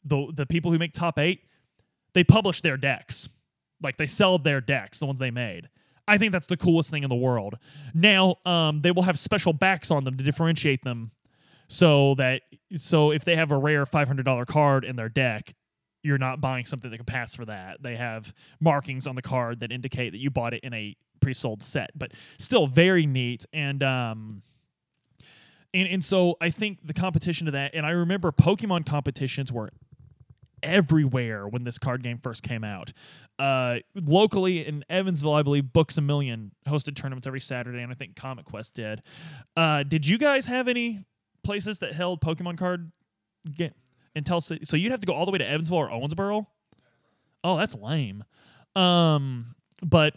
the 0.04 0.30
the 0.34 0.46
people 0.46 0.70
who 0.70 0.78
make 0.78 0.92
top 0.92 1.18
eight, 1.18 1.40
they 2.12 2.24
publish 2.24 2.60
their 2.60 2.76
decks, 2.76 3.28
like 3.82 3.96
they 3.96 4.06
sell 4.06 4.38
their 4.38 4.60
decks, 4.60 4.98
the 4.98 5.06
ones 5.06 5.18
they 5.18 5.30
made. 5.30 5.68
I 6.08 6.18
think 6.18 6.32
that's 6.32 6.48
the 6.48 6.56
coolest 6.56 6.90
thing 6.90 7.04
in 7.04 7.08
the 7.08 7.14
world. 7.14 7.56
Now, 7.94 8.36
um, 8.44 8.80
they 8.80 8.90
will 8.90 9.04
have 9.04 9.18
special 9.18 9.52
backs 9.52 9.90
on 9.90 10.04
them 10.04 10.16
to 10.16 10.24
differentiate 10.24 10.82
them 10.82 11.12
so 11.70 12.14
that 12.16 12.42
so 12.74 13.12
if 13.12 13.24
they 13.24 13.36
have 13.36 13.50
a 13.50 13.56
rare 13.56 13.86
$500 13.86 14.46
card 14.46 14.84
in 14.84 14.96
their 14.96 15.08
deck 15.08 15.54
you're 16.02 16.18
not 16.18 16.40
buying 16.40 16.64
something 16.66 16.90
that 16.90 16.96
can 16.96 17.06
pass 17.06 17.34
for 17.34 17.44
that 17.44 17.82
they 17.82 17.96
have 17.96 18.34
markings 18.58 19.06
on 19.06 19.14
the 19.14 19.22
card 19.22 19.60
that 19.60 19.70
indicate 19.70 20.10
that 20.10 20.18
you 20.18 20.30
bought 20.30 20.52
it 20.52 20.60
in 20.64 20.74
a 20.74 20.96
pre-sold 21.20 21.62
set 21.62 21.90
but 21.94 22.12
still 22.38 22.66
very 22.66 23.06
neat 23.06 23.46
and 23.52 23.82
um 23.82 24.42
and, 25.72 25.86
and 25.86 26.04
so 26.04 26.36
I 26.40 26.50
think 26.50 26.78
the 26.84 26.92
competition 26.92 27.46
to 27.46 27.52
that, 27.52 27.74
and 27.74 27.86
I 27.86 27.90
remember 27.90 28.32
Pokemon 28.32 28.86
competitions 28.86 29.52
were 29.52 29.70
everywhere 30.62 31.46
when 31.46 31.64
this 31.64 31.78
card 31.78 32.02
game 32.02 32.18
first 32.18 32.42
came 32.42 32.64
out. 32.64 32.92
Uh, 33.38 33.78
locally 33.94 34.66
in 34.66 34.84
Evansville, 34.90 35.32
I 35.32 35.42
believe 35.42 35.72
Books 35.72 35.96
a 35.96 36.00
Million 36.00 36.52
hosted 36.68 36.96
tournaments 36.96 37.26
every 37.26 37.40
Saturday, 37.40 37.80
and 37.80 37.90
I 37.90 37.94
think 37.94 38.16
Comic 38.16 38.46
Quest 38.46 38.74
did. 38.74 39.02
Uh, 39.56 39.82
did 39.82 40.06
you 40.06 40.18
guys 40.18 40.46
have 40.46 40.68
any 40.68 41.04
places 41.42 41.78
that 41.80 41.94
held 41.94 42.20
Pokemon 42.20 42.58
card 42.58 42.92
game 43.56 43.74
until 44.14 44.40
so 44.40 44.76
you'd 44.76 44.90
have 44.90 45.00
to 45.00 45.06
go 45.06 45.14
all 45.14 45.24
the 45.24 45.32
way 45.32 45.38
to 45.38 45.48
Evansville 45.48 45.78
or 45.78 45.88
Owensboro? 45.88 46.46
Oh, 47.42 47.56
that's 47.56 47.74
lame. 47.74 48.24
Um, 48.76 49.54
but 49.82 50.14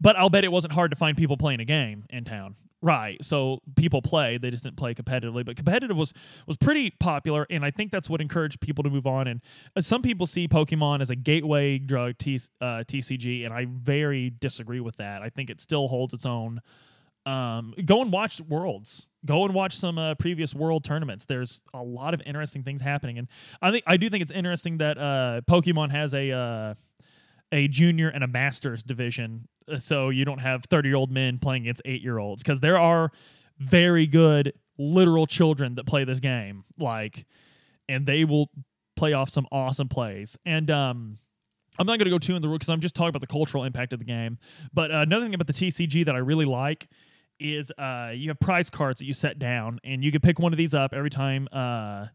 but 0.00 0.16
I'll 0.16 0.30
bet 0.30 0.44
it 0.44 0.52
wasn't 0.52 0.72
hard 0.72 0.90
to 0.90 0.96
find 0.96 1.16
people 1.16 1.36
playing 1.36 1.60
a 1.60 1.64
game 1.64 2.04
in 2.10 2.24
town. 2.24 2.56
Right. 2.82 3.22
So 3.24 3.60
people 3.74 4.02
play, 4.02 4.38
they 4.38 4.50
just 4.50 4.62
didn't 4.62 4.76
play 4.76 4.94
competitively, 4.94 5.44
but 5.44 5.56
competitive 5.56 5.96
was 5.96 6.12
was 6.46 6.56
pretty 6.56 6.90
popular 6.90 7.46
and 7.50 7.64
I 7.64 7.70
think 7.70 7.90
that's 7.90 8.08
what 8.08 8.20
encouraged 8.20 8.60
people 8.60 8.84
to 8.84 8.90
move 8.90 9.06
on 9.06 9.26
and 9.26 9.40
uh, 9.74 9.80
some 9.80 10.02
people 10.02 10.26
see 10.26 10.46
Pokemon 10.46 11.00
as 11.00 11.10
a 11.10 11.16
gateway 11.16 11.78
drug 11.78 12.18
T, 12.18 12.38
uh, 12.60 12.84
TCG 12.86 13.44
and 13.44 13.54
I 13.54 13.66
very 13.68 14.30
disagree 14.30 14.80
with 14.80 14.96
that. 14.96 15.22
I 15.22 15.30
think 15.30 15.50
it 15.50 15.60
still 15.60 15.88
holds 15.88 16.12
its 16.12 16.26
own 16.26 16.60
um, 17.24 17.74
go 17.84 18.00
and 18.02 18.12
watch 18.12 18.40
Worlds. 18.40 19.08
Go 19.26 19.44
and 19.44 19.54
watch 19.54 19.76
some 19.76 19.98
uh, 19.98 20.14
previous 20.14 20.54
World 20.54 20.84
tournaments. 20.84 21.24
There's 21.24 21.62
a 21.74 21.82
lot 21.82 22.14
of 22.14 22.22
interesting 22.24 22.62
things 22.62 22.80
happening, 22.80 23.18
and 23.18 23.28
I 23.60 23.70
think 23.70 23.84
I 23.86 23.96
do 23.96 24.08
think 24.08 24.22
it's 24.22 24.32
interesting 24.32 24.78
that 24.78 24.98
uh, 24.98 25.40
Pokemon 25.48 25.90
has 25.90 26.14
a 26.14 26.30
uh, 26.30 26.74
a 27.52 27.68
junior 27.68 28.08
and 28.08 28.24
a 28.24 28.26
masters 28.26 28.82
division, 28.82 29.48
uh, 29.70 29.78
so 29.78 30.08
you 30.08 30.24
don't 30.24 30.40
have 30.40 30.64
30 30.64 30.88
year 30.88 30.96
old 30.96 31.10
men 31.10 31.38
playing 31.38 31.62
against 31.62 31.82
eight 31.84 32.02
year 32.02 32.18
olds 32.18 32.42
because 32.42 32.60
there 32.60 32.78
are 32.78 33.10
very 33.58 34.06
good 34.06 34.52
literal 34.78 35.26
children 35.26 35.74
that 35.76 35.86
play 35.86 36.04
this 36.04 36.20
game, 36.20 36.64
like, 36.78 37.26
and 37.88 38.06
they 38.06 38.24
will 38.24 38.50
play 38.96 39.12
off 39.12 39.30
some 39.30 39.46
awesome 39.50 39.88
plays. 39.88 40.36
And 40.44 40.70
um, 40.70 41.18
I'm 41.78 41.86
not 41.86 41.98
going 41.98 42.06
to 42.06 42.10
go 42.10 42.18
too 42.18 42.36
in 42.36 42.42
the 42.42 42.48
room 42.48 42.56
because 42.56 42.68
I'm 42.68 42.80
just 42.80 42.94
talking 42.94 43.10
about 43.10 43.20
the 43.20 43.26
cultural 43.26 43.64
impact 43.64 43.92
of 43.92 43.98
the 43.98 44.04
game. 44.04 44.38
But 44.72 44.90
uh, 44.90 44.98
another 44.98 45.24
thing 45.24 45.34
about 45.34 45.46
the 45.46 45.52
TCG 45.52 46.04
that 46.06 46.14
I 46.14 46.18
really 46.18 46.46
like 46.46 46.88
is 47.38 47.70
uh, 47.78 48.10
you 48.14 48.28
have 48.30 48.40
prize 48.40 48.70
cards 48.70 49.00
that 49.00 49.06
you 49.06 49.14
set 49.14 49.38
down, 49.38 49.80
and 49.84 50.02
you 50.02 50.10
can 50.10 50.20
pick 50.20 50.38
one 50.38 50.52
of 50.52 50.56
these 50.56 50.74
up 50.74 50.92
every 50.92 51.10
time 51.10 51.48
uh, 51.52 52.06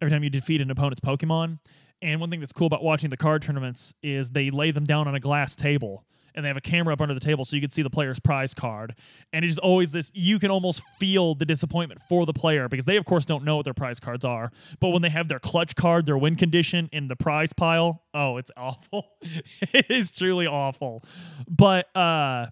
every 0.00 0.10
time 0.10 0.24
you 0.24 0.30
defeat 0.30 0.60
an 0.60 0.70
opponent's 0.70 1.00
Pokemon. 1.00 1.58
And 2.02 2.20
one 2.20 2.28
thing 2.28 2.40
that's 2.40 2.52
cool 2.52 2.66
about 2.66 2.82
watching 2.82 3.10
the 3.10 3.16
card 3.16 3.42
tournaments 3.42 3.94
is 4.02 4.30
they 4.30 4.50
lay 4.50 4.70
them 4.70 4.84
down 4.84 5.08
on 5.08 5.14
a 5.14 5.20
glass 5.20 5.56
table 5.56 6.04
and 6.34 6.44
they 6.44 6.48
have 6.48 6.56
a 6.56 6.60
camera 6.60 6.92
up 6.92 7.00
under 7.00 7.14
the 7.14 7.20
table 7.20 7.44
so 7.44 7.56
you 7.56 7.60
can 7.60 7.70
see 7.70 7.82
the 7.82 7.90
player's 7.90 8.18
prize 8.18 8.54
card. 8.54 8.94
And 9.32 9.44
it's 9.44 9.58
always 9.58 9.92
this 9.92 10.10
you 10.14 10.38
can 10.38 10.50
almost 10.50 10.82
feel 10.98 11.34
the 11.34 11.44
disappointment 11.44 12.00
for 12.08 12.26
the 12.26 12.32
player 12.32 12.68
because 12.68 12.84
they 12.84 12.96
of 12.96 13.04
course 13.04 13.24
don't 13.24 13.44
know 13.44 13.56
what 13.56 13.64
their 13.64 13.74
prize 13.74 14.00
cards 14.00 14.24
are. 14.24 14.50
But 14.80 14.88
when 14.90 15.02
they 15.02 15.10
have 15.10 15.28
their 15.28 15.38
clutch 15.38 15.76
card, 15.76 16.06
their 16.06 16.18
win 16.18 16.36
condition 16.36 16.88
in 16.92 17.08
the 17.08 17.16
prize 17.16 17.52
pile, 17.52 18.02
oh, 18.12 18.36
it's 18.36 18.50
awful. 18.56 19.12
it 19.22 19.90
is 19.90 20.10
truly 20.10 20.46
awful. 20.46 21.04
But 21.48 21.94
uh 21.96 22.46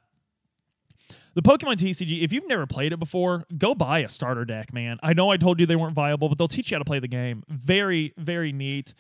the 1.34 1.42
Pokemon 1.42 1.76
TCG, 1.76 2.22
if 2.22 2.32
you've 2.32 2.46
never 2.46 2.66
played 2.66 2.92
it 2.92 2.98
before, 2.98 3.44
go 3.56 3.74
buy 3.74 4.00
a 4.00 4.08
starter 4.08 4.44
deck, 4.44 4.72
man. 4.72 4.98
I 5.02 5.12
know 5.12 5.30
I 5.30 5.36
told 5.36 5.60
you 5.60 5.66
they 5.66 5.76
weren't 5.76 5.94
viable, 5.94 6.28
but 6.28 6.38
they'll 6.38 6.48
teach 6.48 6.70
you 6.70 6.76
how 6.76 6.80
to 6.80 6.84
play 6.84 6.98
the 6.98 7.08
game. 7.08 7.42
Very, 7.48 8.12
very 8.18 8.52
neat. 8.52 8.94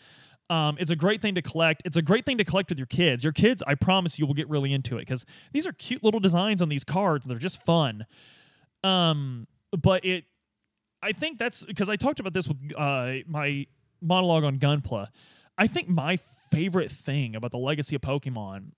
Um, 0.50 0.76
it's 0.78 0.90
a 0.90 0.96
great 0.96 1.22
thing 1.22 1.34
to 1.34 1.42
collect. 1.42 1.82
It's 1.84 1.96
a 1.96 2.02
great 2.02 2.26
thing 2.26 2.38
to 2.38 2.44
collect 2.44 2.68
with 2.68 2.78
your 2.78 2.86
kids. 2.86 3.24
Your 3.24 3.32
kids, 3.32 3.62
I 3.66 3.74
promise 3.74 4.18
you, 4.18 4.26
will 4.26 4.34
get 4.34 4.48
really 4.48 4.72
into 4.72 4.96
it 4.96 5.00
because 5.00 5.24
these 5.52 5.66
are 5.66 5.72
cute 5.72 6.02
little 6.02 6.20
designs 6.20 6.60
on 6.60 6.68
these 6.68 6.84
cards. 6.84 7.26
They're 7.26 7.38
just 7.38 7.62
fun. 7.64 8.06
Um, 8.84 9.46
but 9.70 10.04
it, 10.04 10.24
I 11.02 11.12
think 11.12 11.38
that's 11.38 11.64
because 11.64 11.88
I 11.88 11.96
talked 11.96 12.20
about 12.20 12.34
this 12.34 12.48
with 12.48 12.58
uh, 12.76 13.14
my 13.26 13.66
monologue 14.00 14.44
on 14.44 14.58
Gunpla. 14.58 15.08
I 15.56 15.66
think 15.66 15.88
my 15.88 16.18
favorite 16.50 16.90
thing 16.90 17.34
about 17.34 17.50
the 17.50 17.58
legacy 17.58 17.96
of 17.96 18.02
Pokemon 18.02 18.72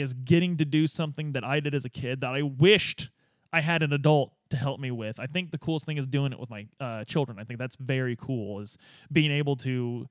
is 0.00 0.12
getting 0.12 0.56
to 0.58 0.64
do 0.64 0.86
something 0.86 1.32
that 1.32 1.44
I 1.44 1.60
did 1.60 1.74
as 1.74 1.84
a 1.84 1.90
kid 1.90 2.20
that 2.20 2.34
I 2.34 2.42
wished 2.42 3.10
I 3.54 3.60
had 3.60 3.84
an 3.84 3.92
adult 3.92 4.32
to 4.50 4.56
help 4.56 4.80
me 4.80 4.90
with. 4.90 5.20
I 5.20 5.26
think 5.26 5.52
the 5.52 5.58
coolest 5.58 5.86
thing 5.86 5.96
is 5.96 6.08
doing 6.08 6.32
it 6.32 6.40
with 6.40 6.50
my 6.50 6.66
uh, 6.80 7.04
children. 7.04 7.38
I 7.38 7.44
think 7.44 7.60
that's 7.60 7.76
very 7.76 8.16
cool. 8.16 8.58
Is 8.58 8.76
being 9.12 9.30
able 9.30 9.54
to, 9.58 10.08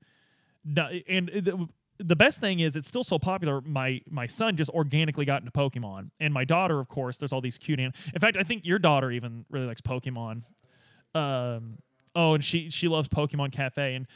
and 0.74 1.68
the, 1.98 2.16
best 2.16 2.40
thing 2.40 2.60
is 2.60 2.74
it's 2.74 2.88
still 2.88 3.04
so 3.04 3.18
popular. 3.18 3.60
My 3.60 4.00
my 4.08 4.26
son 4.26 4.56
just 4.56 4.70
organically 4.70 5.26
got 5.26 5.42
into 5.42 5.52
Pokemon, 5.52 6.10
and 6.18 6.32
my 6.32 6.44
daughter, 6.44 6.80
of 6.80 6.88
course, 6.88 7.18
there's 7.18 7.34
all 7.34 7.42
these 7.42 7.58
cute. 7.58 7.78
In 7.78 7.92
fact, 8.18 8.38
I 8.38 8.44
think 8.44 8.64
your 8.64 8.78
daughter 8.78 9.10
even 9.10 9.44
really 9.50 9.66
likes 9.66 9.82
Pokemon. 9.82 10.44
Um, 11.14 11.78
oh, 12.14 12.32
and 12.32 12.42
she 12.42 12.70
she 12.70 12.88
loves 12.88 13.08
Pokemon 13.08 13.52
Cafe 13.52 13.94
and 13.94 14.06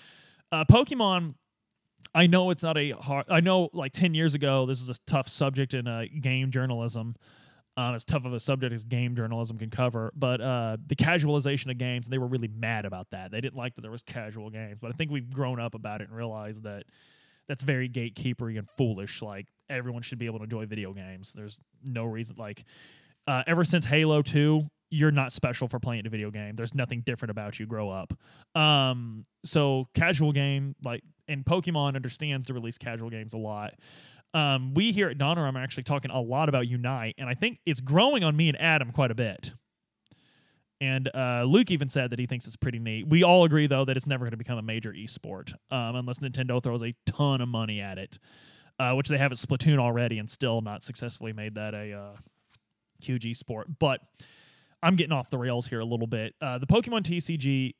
uh, 0.50 0.64
Pokemon 0.64 1.34
I 2.18 2.26
know 2.26 2.50
it's 2.50 2.64
not 2.64 2.76
a 2.76 2.90
hard. 2.90 3.26
I 3.28 3.38
know 3.38 3.70
like 3.72 3.92
ten 3.92 4.12
years 4.12 4.34
ago, 4.34 4.66
this 4.66 4.80
is 4.80 4.88
a 4.88 4.96
tough 5.06 5.28
subject 5.28 5.72
in 5.72 5.86
uh, 5.86 6.02
game 6.20 6.50
journalism. 6.50 7.14
Um, 7.76 7.94
as 7.94 8.04
tough 8.04 8.24
of 8.24 8.32
a 8.32 8.40
subject 8.40 8.74
as 8.74 8.82
game 8.82 9.14
journalism 9.14 9.56
can 9.56 9.70
cover, 9.70 10.12
but 10.16 10.40
uh, 10.40 10.78
the 10.84 10.96
casualization 10.96 11.70
of 11.70 11.78
games, 11.78 12.08
they 12.08 12.18
were 12.18 12.26
really 12.26 12.48
mad 12.48 12.84
about 12.86 13.06
that. 13.12 13.30
They 13.30 13.40
didn't 13.40 13.56
like 13.56 13.76
that 13.76 13.82
there 13.82 13.92
was 13.92 14.02
casual 14.02 14.50
games, 14.50 14.78
but 14.80 14.88
I 14.88 14.94
think 14.94 15.12
we've 15.12 15.30
grown 15.30 15.60
up 15.60 15.76
about 15.76 16.00
it 16.00 16.08
and 16.08 16.16
realized 16.16 16.64
that 16.64 16.86
that's 17.46 17.62
very 17.62 17.88
gatekeepery 17.88 18.58
and 18.58 18.68
foolish. 18.76 19.22
Like 19.22 19.46
everyone 19.70 20.02
should 20.02 20.18
be 20.18 20.26
able 20.26 20.38
to 20.38 20.44
enjoy 20.44 20.66
video 20.66 20.92
games. 20.92 21.32
There's 21.32 21.60
no 21.84 22.04
reason. 22.04 22.34
Like 22.36 22.64
uh, 23.28 23.44
ever 23.46 23.62
since 23.62 23.84
Halo 23.84 24.22
Two, 24.22 24.66
you're 24.90 25.12
not 25.12 25.32
special 25.32 25.68
for 25.68 25.78
playing 25.78 26.04
a 26.04 26.10
video 26.10 26.32
game. 26.32 26.56
There's 26.56 26.74
nothing 26.74 27.02
different 27.02 27.30
about 27.30 27.60
you. 27.60 27.66
Grow 27.66 27.90
up. 27.90 28.12
Um, 28.60 29.22
so 29.44 29.86
casual 29.94 30.32
game 30.32 30.74
like 30.82 31.04
and 31.28 31.44
Pokemon 31.44 31.94
understands 31.96 32.46
to 32.46 32.54
release 32.54 32.78
casual 32.78 33.10
games 33.10 33.34
a 33.34 33.38
lot. 33.38 33.74
Um, 34.34 34.74
we 34.74 34.92
here 34.92 35.08
at 35.08 35.18
Donner, 35.18 35.46
I'm 35.46 35.56
actually 35.56 35.84
talking 35.84 36.10
a 36.10 36.20
lot 36.20 36.48
about 36.48 36.68
Unite, 36.68 37.14
and 37.18 37.28
I 37.28 37.34
think 37.34 37.60
it's 37.64 37.80
growing 37.80 38.24
on 38.24 38.36
me 38.36 38.48
and 38.48 38.60
Adam 38.60 38.90
quite 38.90 39.10
a 39.10 39.14
bit. 39.14 39.52
And 40.80 41.10
uh, 41.14 41.44
Luke 41.44 41.70
even 41.70 41.88
said 41.88 42.10
that 42.10 42.18
he 42.18 42.26
thinks 42.26 42.46
it's 42.46 42.56
pretty 42.56 42.78
neat. 42.78 43.08
We 43.08 43.24
all 43.24 43.44
agree, 43.44 43.66
though, 43.66 43.84
that 43.84 43.96
it's 43.96 44.06
never 44.06 44.24
going 44.24 44.30
to 44.32 44.36
become 44.36 44.58
a 44.58 44.62
major 44.62 44.92
esport 44.92 45.52
um, 45.70 45.96
unless 45.96 46.20
Nintendo 46.20 46.62
throws 46.62 46.82
a 46.82 46.94
ton 47.04 47.40
of 47.40 47.48
money 47.48 47.80
at 47.80 47.98
it, 47.98 48.18
uh, 48.78 48.92
which 48.92 49.08
they 49.08 49.18
have 49.18 49.32
at 49.32 49.38
Splatoon 49.38 49.78
already 49.78 50.18
and 50.18 50.30
still 50.30 50.60
not 50.60 50.84
successfully 50.84 51.32
made 51.32 51.56
that 51.56 51.74
a 51.74 51.92
uh, 51.92 52.16
huge 53.00 53.24
esport. 53.24 53.64
But 53.80 54.00
I'm 54.82 54.94
getting 54.94 55.12
off 55.12 55.30
the 55.30 55.38
rails 55.38 55.66
here 55.66 55.80
a 55.80 55.84
little 55.84 56.06
bit. 56.06 56.34
Uh, 56.40 56.58
the 56.58 56.66
Pokemon 56.66 57.02
TCG 57.02 57.74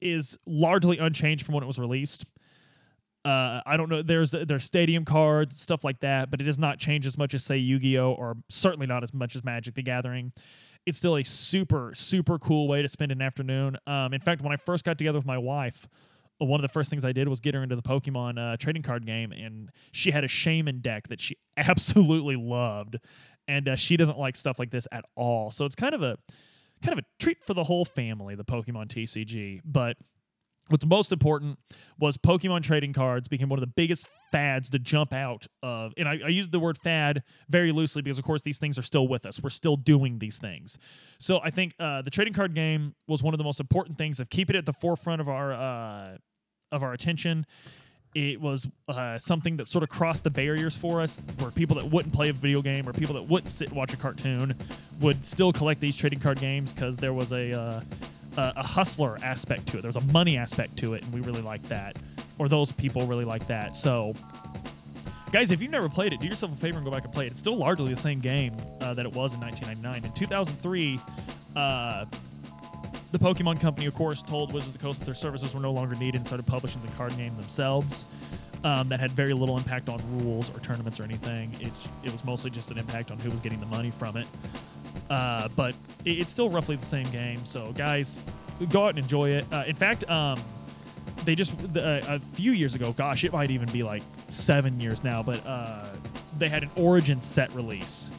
is 0.00 0.38
largely 0.46 0.98
unchanged 0.98 1.44
from 1.44 1.54
when 1.54 1.64
it 1.64 1.66
was 1.66 1.78
released. 1.78 2.26
Uh, 3.26 3.60
I 3.66 3.76
don't 3.76 3.88
know. 3.88 4.02
There's 4.02 4.30
there's 4.30 4.62
stadium 4.62 5.04
cards, 5.04 5.60
stuff 5.60 5.82
like 5.82 5.98
that, 6.00 6.30
but 6.30 6.40
it 6.40 6.44
does 6.44 6.60
not 6.60 6.78
change 6.78 7.06
as 7.06 7.18
much 7.18 7.34
as 7.34 7.42
say 7.42 7.56
Yu-Gi-Oh, 7.56 8.12
or 8.12 8.36
certainly 8.48 8.86
not 8.86 9.02
as 9.02 9.12
much 9.12 9.34
as 9.34 9.42
Magic 9.42 9.74
the 9.74 9.82
Gathering. 9.82 10.32
It's 10.86 10.98
still 10.98 11.16
a 11.16 11.24
super 11.24 11.90
super 11.92 12.38
cool 12.38 12.68
way 12.68 12.82
to 12.82 12.88
spend 12.88 13.10
an 13.10 13.20
afternoon. 13.20 13.78
Um, 13.86 14.14
in 14.14 14.20
fact, 14.20 14.42
when 14.42 14.52
I 14.52 14.56
first 14.56 14.84
got 14.84 14.96
together 14.96 15.18
with 15.18 15.26
my 15.26 15.38
wife, 15.38 15.88
one 16.38 16.60
of 16.60 16.62
the 16.62 16.72
first 16.72 16.88
things 16.88 17.04
I 17.04 17.10
did 17.10 17.26
was 17.26 17.40
get 17.40 17.54
her 17.54 17.64
into 17.64 17.74
the 17.74 17.82
Pokemon 17.82 18.38
uh, 18.38 18.56
trading 18.58 18.82
card 18.82 19.04
game, 19.04 19.32
and 19.32 19.72
she 19.90 20.12
had 20.12 20.22
a 20.22 20.28
Shaman 20.28 20.78
deck 20.80 21.08
that 21.08 21.20
she 21.20 21.36
absolutely 21.56 22.36
loved, 22.36 22.96
and 23.48 23.68
uh, 23.68 23.74
she 23.74 23.96
doesn't 23.96 24.18
like 24.18 24.36
stuff 24.36 24.60
like 24.60 24.70
this 24.70 24.86
at 24.92 25.04
all. 25.16 25.50
So 25.50 25.64
it's 25.64 25.74
kind 25.74 25.96
of 25.96 26.02
a 26.04 26.16
kind 26.80 26.96
of 26.96 27.04
a 27.04 27.06
treat 27.18 27.44
for 27.44 27.54
the 27.54 27.64
whole 27.64 27.84
family, 27.84 28.36
the 28.36 28.44
Pokemon 28.44 28.86
TCG. 28.86 29.62
But 29.64 29.96
What's 30.68 30.84
most 30.84 31.12
important 31.12 31.58
was 31.98 32.16
Pokemon 32.16 32.62
trading 32.62 32.92
cards 32.92 33.28
became 33.28 33.48
one 33.48 33.58
of 33.58 33.60
the 33.60 33.72
biggest 33.74 34.08
fads 34.32 34.68
to 34.70 34.80
jump 34.80 35.12
out 35.12 35.46
of. 35.62 35.92
And 35.96 36.08
I, 36.08 36.18
I 36.24 36.28
use 36.28 36.48
the 36.48 36.58
word 36.58 36.76
fad 36.76 37.22
very 37.48 37.70
loosely 37.70 38.02
because, 38.02 38.18
of 38.18 38.24
course, 38.24 38.42
these 38.42 38.58
things 38.58 38.76
are 38.78 38.82
still 38.82 39.06
with 39.06 39.24
us. 39.26 39.40
We're 39.40 39.50
still 39.50 39.76
doing 39.76 40.18
these 40.18 40.38
things. 40.38 40.76
So 41.18 41.40
I 41.42 41.50
think 41.50 41.74
uh, 41.78 42.02
the 42.02 42.10
trading 42.10 42.34
card 42.34 42.54
game 42.54 42.96
was 43.06 43.22
one 43.22 43.32
of 43.32 43.38
the 43.38 43.44
most 43.44 43.60
important 43.60 43.96
things 43.96 44.18
of 44.18 44.28
keeping 44.28 44.56
it 44.56 44.60
at 44.60 44.66
the 44.66 44.72
forefront 44.72 45.20
of 45.20 45.28
our 45.28 45.52
uh, 45.52 46.16
of 46.72 46.82
our 46.82 46.92
attention. 46.92 47.46
It 48.14 48.40
was 48.40 48.66
uh, 48.88 49.18
something 49.18 49.58
that 49.58 49.68
sort 49.68 49.82
of 49.82 49.90
crossed 49.90 50.24
the 50.24 50.30
barriers 50.30 50.74
for 50.74 51.02
us, 51.02 51.20
where 51.38 51.50
people 51.50 51.76
that 51.76 51.90
wouldn't 51.90 52.14
play 52.14 52.30
a 52.30 52.32
video 52.32 52.62
game 52.62 52.88
or 52.88 52.92
people 52.92 53.14
that 53.14 53.28
wouldn't 53.28 53.52
sit 53.52 53.68
and 53.68 53.76
watch 53.76 53.92
a 53.92 53.96
cartoon 53.96 54.54
would 55.00 55.26
still 55.26 55.52
collect 55.52 55.80
these 55.80 55.96
trading 55.96 56.18
card 56.18 56.40
games 56.40 56.72
because 56.72 56.96
there 56.96 57.12
was 57.12 57.30
a 57.32 57.52
uh, 57.52 57.80
a, 58.36 58.52
a 58.56 58.66
hustler 58.66 59.18
aspect 59.22 59.66
to 59.68 59.78
it. 59.78 59.82
There's 59.82 59.96
a 59.96 60.00
money 60.12 60.36
aspect 60.36 60.76
to 60.78 60.94
it, 60.94 61.02
and 61.02 61.12
we 61.12 61.20
really 61.20 61.42
like 61.42 61.62
that, 61.64 61.96
or 62.38 62.48
those 62.48 62.72
people 62.72 63.06
really 63.06 63.24
like 63.24 63.46
that. 63.48 63.76
So, 63.76 64.14
guys, 65.32 65.50
if 65.50 65.62
you've 65.62 65.70
never 65.70 65.88
played 65.88 66.12
it, 66.12 66.20
do 66.20 66.26
yourself 66.26 66.52
a 66.52 66.56
favor 66.56 66.78
and 66.78 66.84
go 66.84 66.90
back 66.90 67.04
and 67.04 67.12
play 67.12 67.26
it. 67.26 67.32
It's 67.32 67.40
still 67.40 67.56
largely 67.56 67.92
the 67.92 68.00
same 68.00 68.20
game 68.20 68.56
uh, 68.80 68.94
that 68.94 69.06
it 69.06 69.12
was 69.12 69.34
in 69.34 69.40
1999. 69.40 70.04
In 70.04 70.12
2003, 70.12 71.00
uh, 71.56 72.04
the 73.12 73.18
Pokemon 73.18 73.60
Company, 73.60 73.86
of 73.86 73.94
course, 73.94 74.22
told 74.22 74.52
Wizards 74.52 74.74
of 74.74 74.78
the 74.78 74.84
Coast 74.84 75.00
that 75.00 75.06
their 75.06 75.14
services 75.14 75.54
were 75.54 75.60
no 75.60 75.72
longer 75.72 75.94
needed 75.94 76.18
and 76.18 76.26
started 76.26 76.46
publishing 76.46 76.82
the 76.82 76.92
card 76.92 77.16
game 77.16 77.34
themselves. 77.36 78.04
Um, 78.64 78.88
that 78.88 78.98
had 78.98 79.12
very 79.12 79.32
little 79.32 79.56
impact 79.58 79.88
on 79.88 80.00
rules 80.18 80.50
or 80.50 80.58
tournaments 80.58 80.98
or 80.98 81.04
anything. 81.04 81.54
It, 81.60 81.72
it 82.02 82.10
was 82.10 82.24
mostly 82.24 82.50
just 82.50 82.72
an 82.72 82.78
impact 82.78 83.12
on 83.12 83.18
who 83.18 83.30
was 83.30 83.38
getting 83.38 83.60
the 83.60 83.66
money 83.66 83.92
from 83.92 84.16
it. 84.16 84.26
Uh, 85.10 85.48
but 85.48 85.74
it, 86.04 86.18
it's 86.20 86.30
still 86.30 86.48
roughly 86.50 86.76
the 86.76 86.84
same 86.84 87.08
game. 87.10 87.44
So, 87.44 87.72
guys, 87.72 88.20
go 88.70 88.84
out 88.84 88.90
and 88.90 88.98
enjoy 88.98 89.30
it. 89.30 89.44
Uh, 89.52 89.64
in 89.66 89.76
fact, 89.76 90.08
um, 90.10 90.40
they 91.24 91.34
just 91.34 91.54
uh, 91.76 92.00
a 92.06 92.20
few 92.34 92.52
years 92.52 92.74
ago, 92.74 92.92
gosh, 92.92 93.24
it 93.24 93.32
might 93.32 93.50
even 93.50 93.70
be 93.70 93.82
like 93.82 94.02
seven 94.28 94.80
years 94.80 95.02
now, 95.04 95.22
but 95.22 95.44
uh, 95.46 95.86
they 96.38 96.48
had 96.48 96.62
an 96.62 96.70
Origin 96.76 97.20
set 97.22 97.52
release 97.52 98.10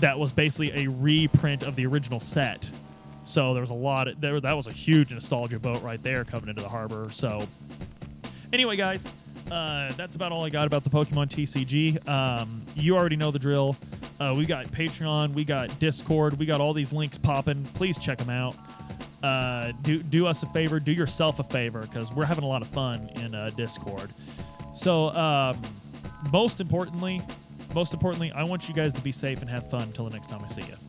that 0.00 0.18
was 0.18 0.32
basically 0.32 0.84
a 0.84 0.90
reprint 0.90 1.62
of 1.62 1.76
the 1.76 1.86
original 1.86 2.20
set. 2.20 2.70
So 3.24 3.54
there 3.54 3.60
was 3.60 3.70
a 3.70 3.74
lot 3.74 4.08
of 4.08 4.20
there. 4.20 4.40
That 4.40 4.52
was 4.52 4.66
a 4.66 4.72
huge 4.72 5.12
nostalgia 5.12 5.58
boat 5.58 5.82
right 5.82 6.02
there 6.02 6.24
coming 6.24 6.48
into 6.48 6.62
the 6.62 6.68
harbor. 6.68 7.08
So 7.10 7.46
anyway, 8.52 8.76
guys, 8.76 9.02
uh, 9.50 9.92
that's 9.92 10.16
about 10.16 10.32
all 10.32 10.44
I 10.44 10.50
got 10.50 10.66
about 10.66 10.84
the 10.84 10.90
Pokemon 10.90 11.28
TCG. 11.28 12.08
Um, 12.08 12.62
you 12.74 12.96
already 12.96 13.16
know 13.16 13.30
the 13.30 13.38
drill. 13.38 13.76
Uh, 14.18 14.34
we 14.36 14.46
got 14.46 14.66
Patreon, 14.66 15.34
we 15.34 15.44
got 15.44 15.78
Discord, 15.78 16.38
we 16.38 16.46
got 16.46 16.60
all 16.60 16.72
these 16.72 16.92
links 16.92 17.18
popping. 17.18 17.64
Please 17.74 17.98
check 17.98 18.18
them 18.18 18.30
out. 18.30 18.56
Uh, 19.22 19.72
do 19.82 20.02
do 20.02 20.26
us 20.26 20.42
a 20.42 20.46
favor, 20.46 20.80
do 20.80 20.92
yourself 20.92 21.38
a 21.38 21.44
favor, 21.44 21.80
because 21.82 22.12
we're 22.12 22.24
having 22.24 22.44
a 22.44 22.48
lot 22.48 22.62
of 22.62 22.68
fun 22.68 23.10
in 23.16 23.34
uh, 23.34 23.50
Discord. 23.56 24.12
So, 24.72 25.08
um, 25.10 25.60
most 26.32 26.60
importantly, 26.60 27.22
most 27.74 27.92
importantly, 27.92 28.32
I 28.32 28.44
want 28.44 28.68
you 28.68 28.74
guys 28.74 28.92
to 28.94 29.00
be 29.00 29.12
safe 29.12 29.40
and 29.40 29.50
have 29.50 29.68
fun 29.70 29.82
until 29.82 30.04
the 30.04 30.10
next 30.10 30.28
time 30.28 30.42
I 30.44 30.48
see 30.48 30.62
you. 30.62 30.85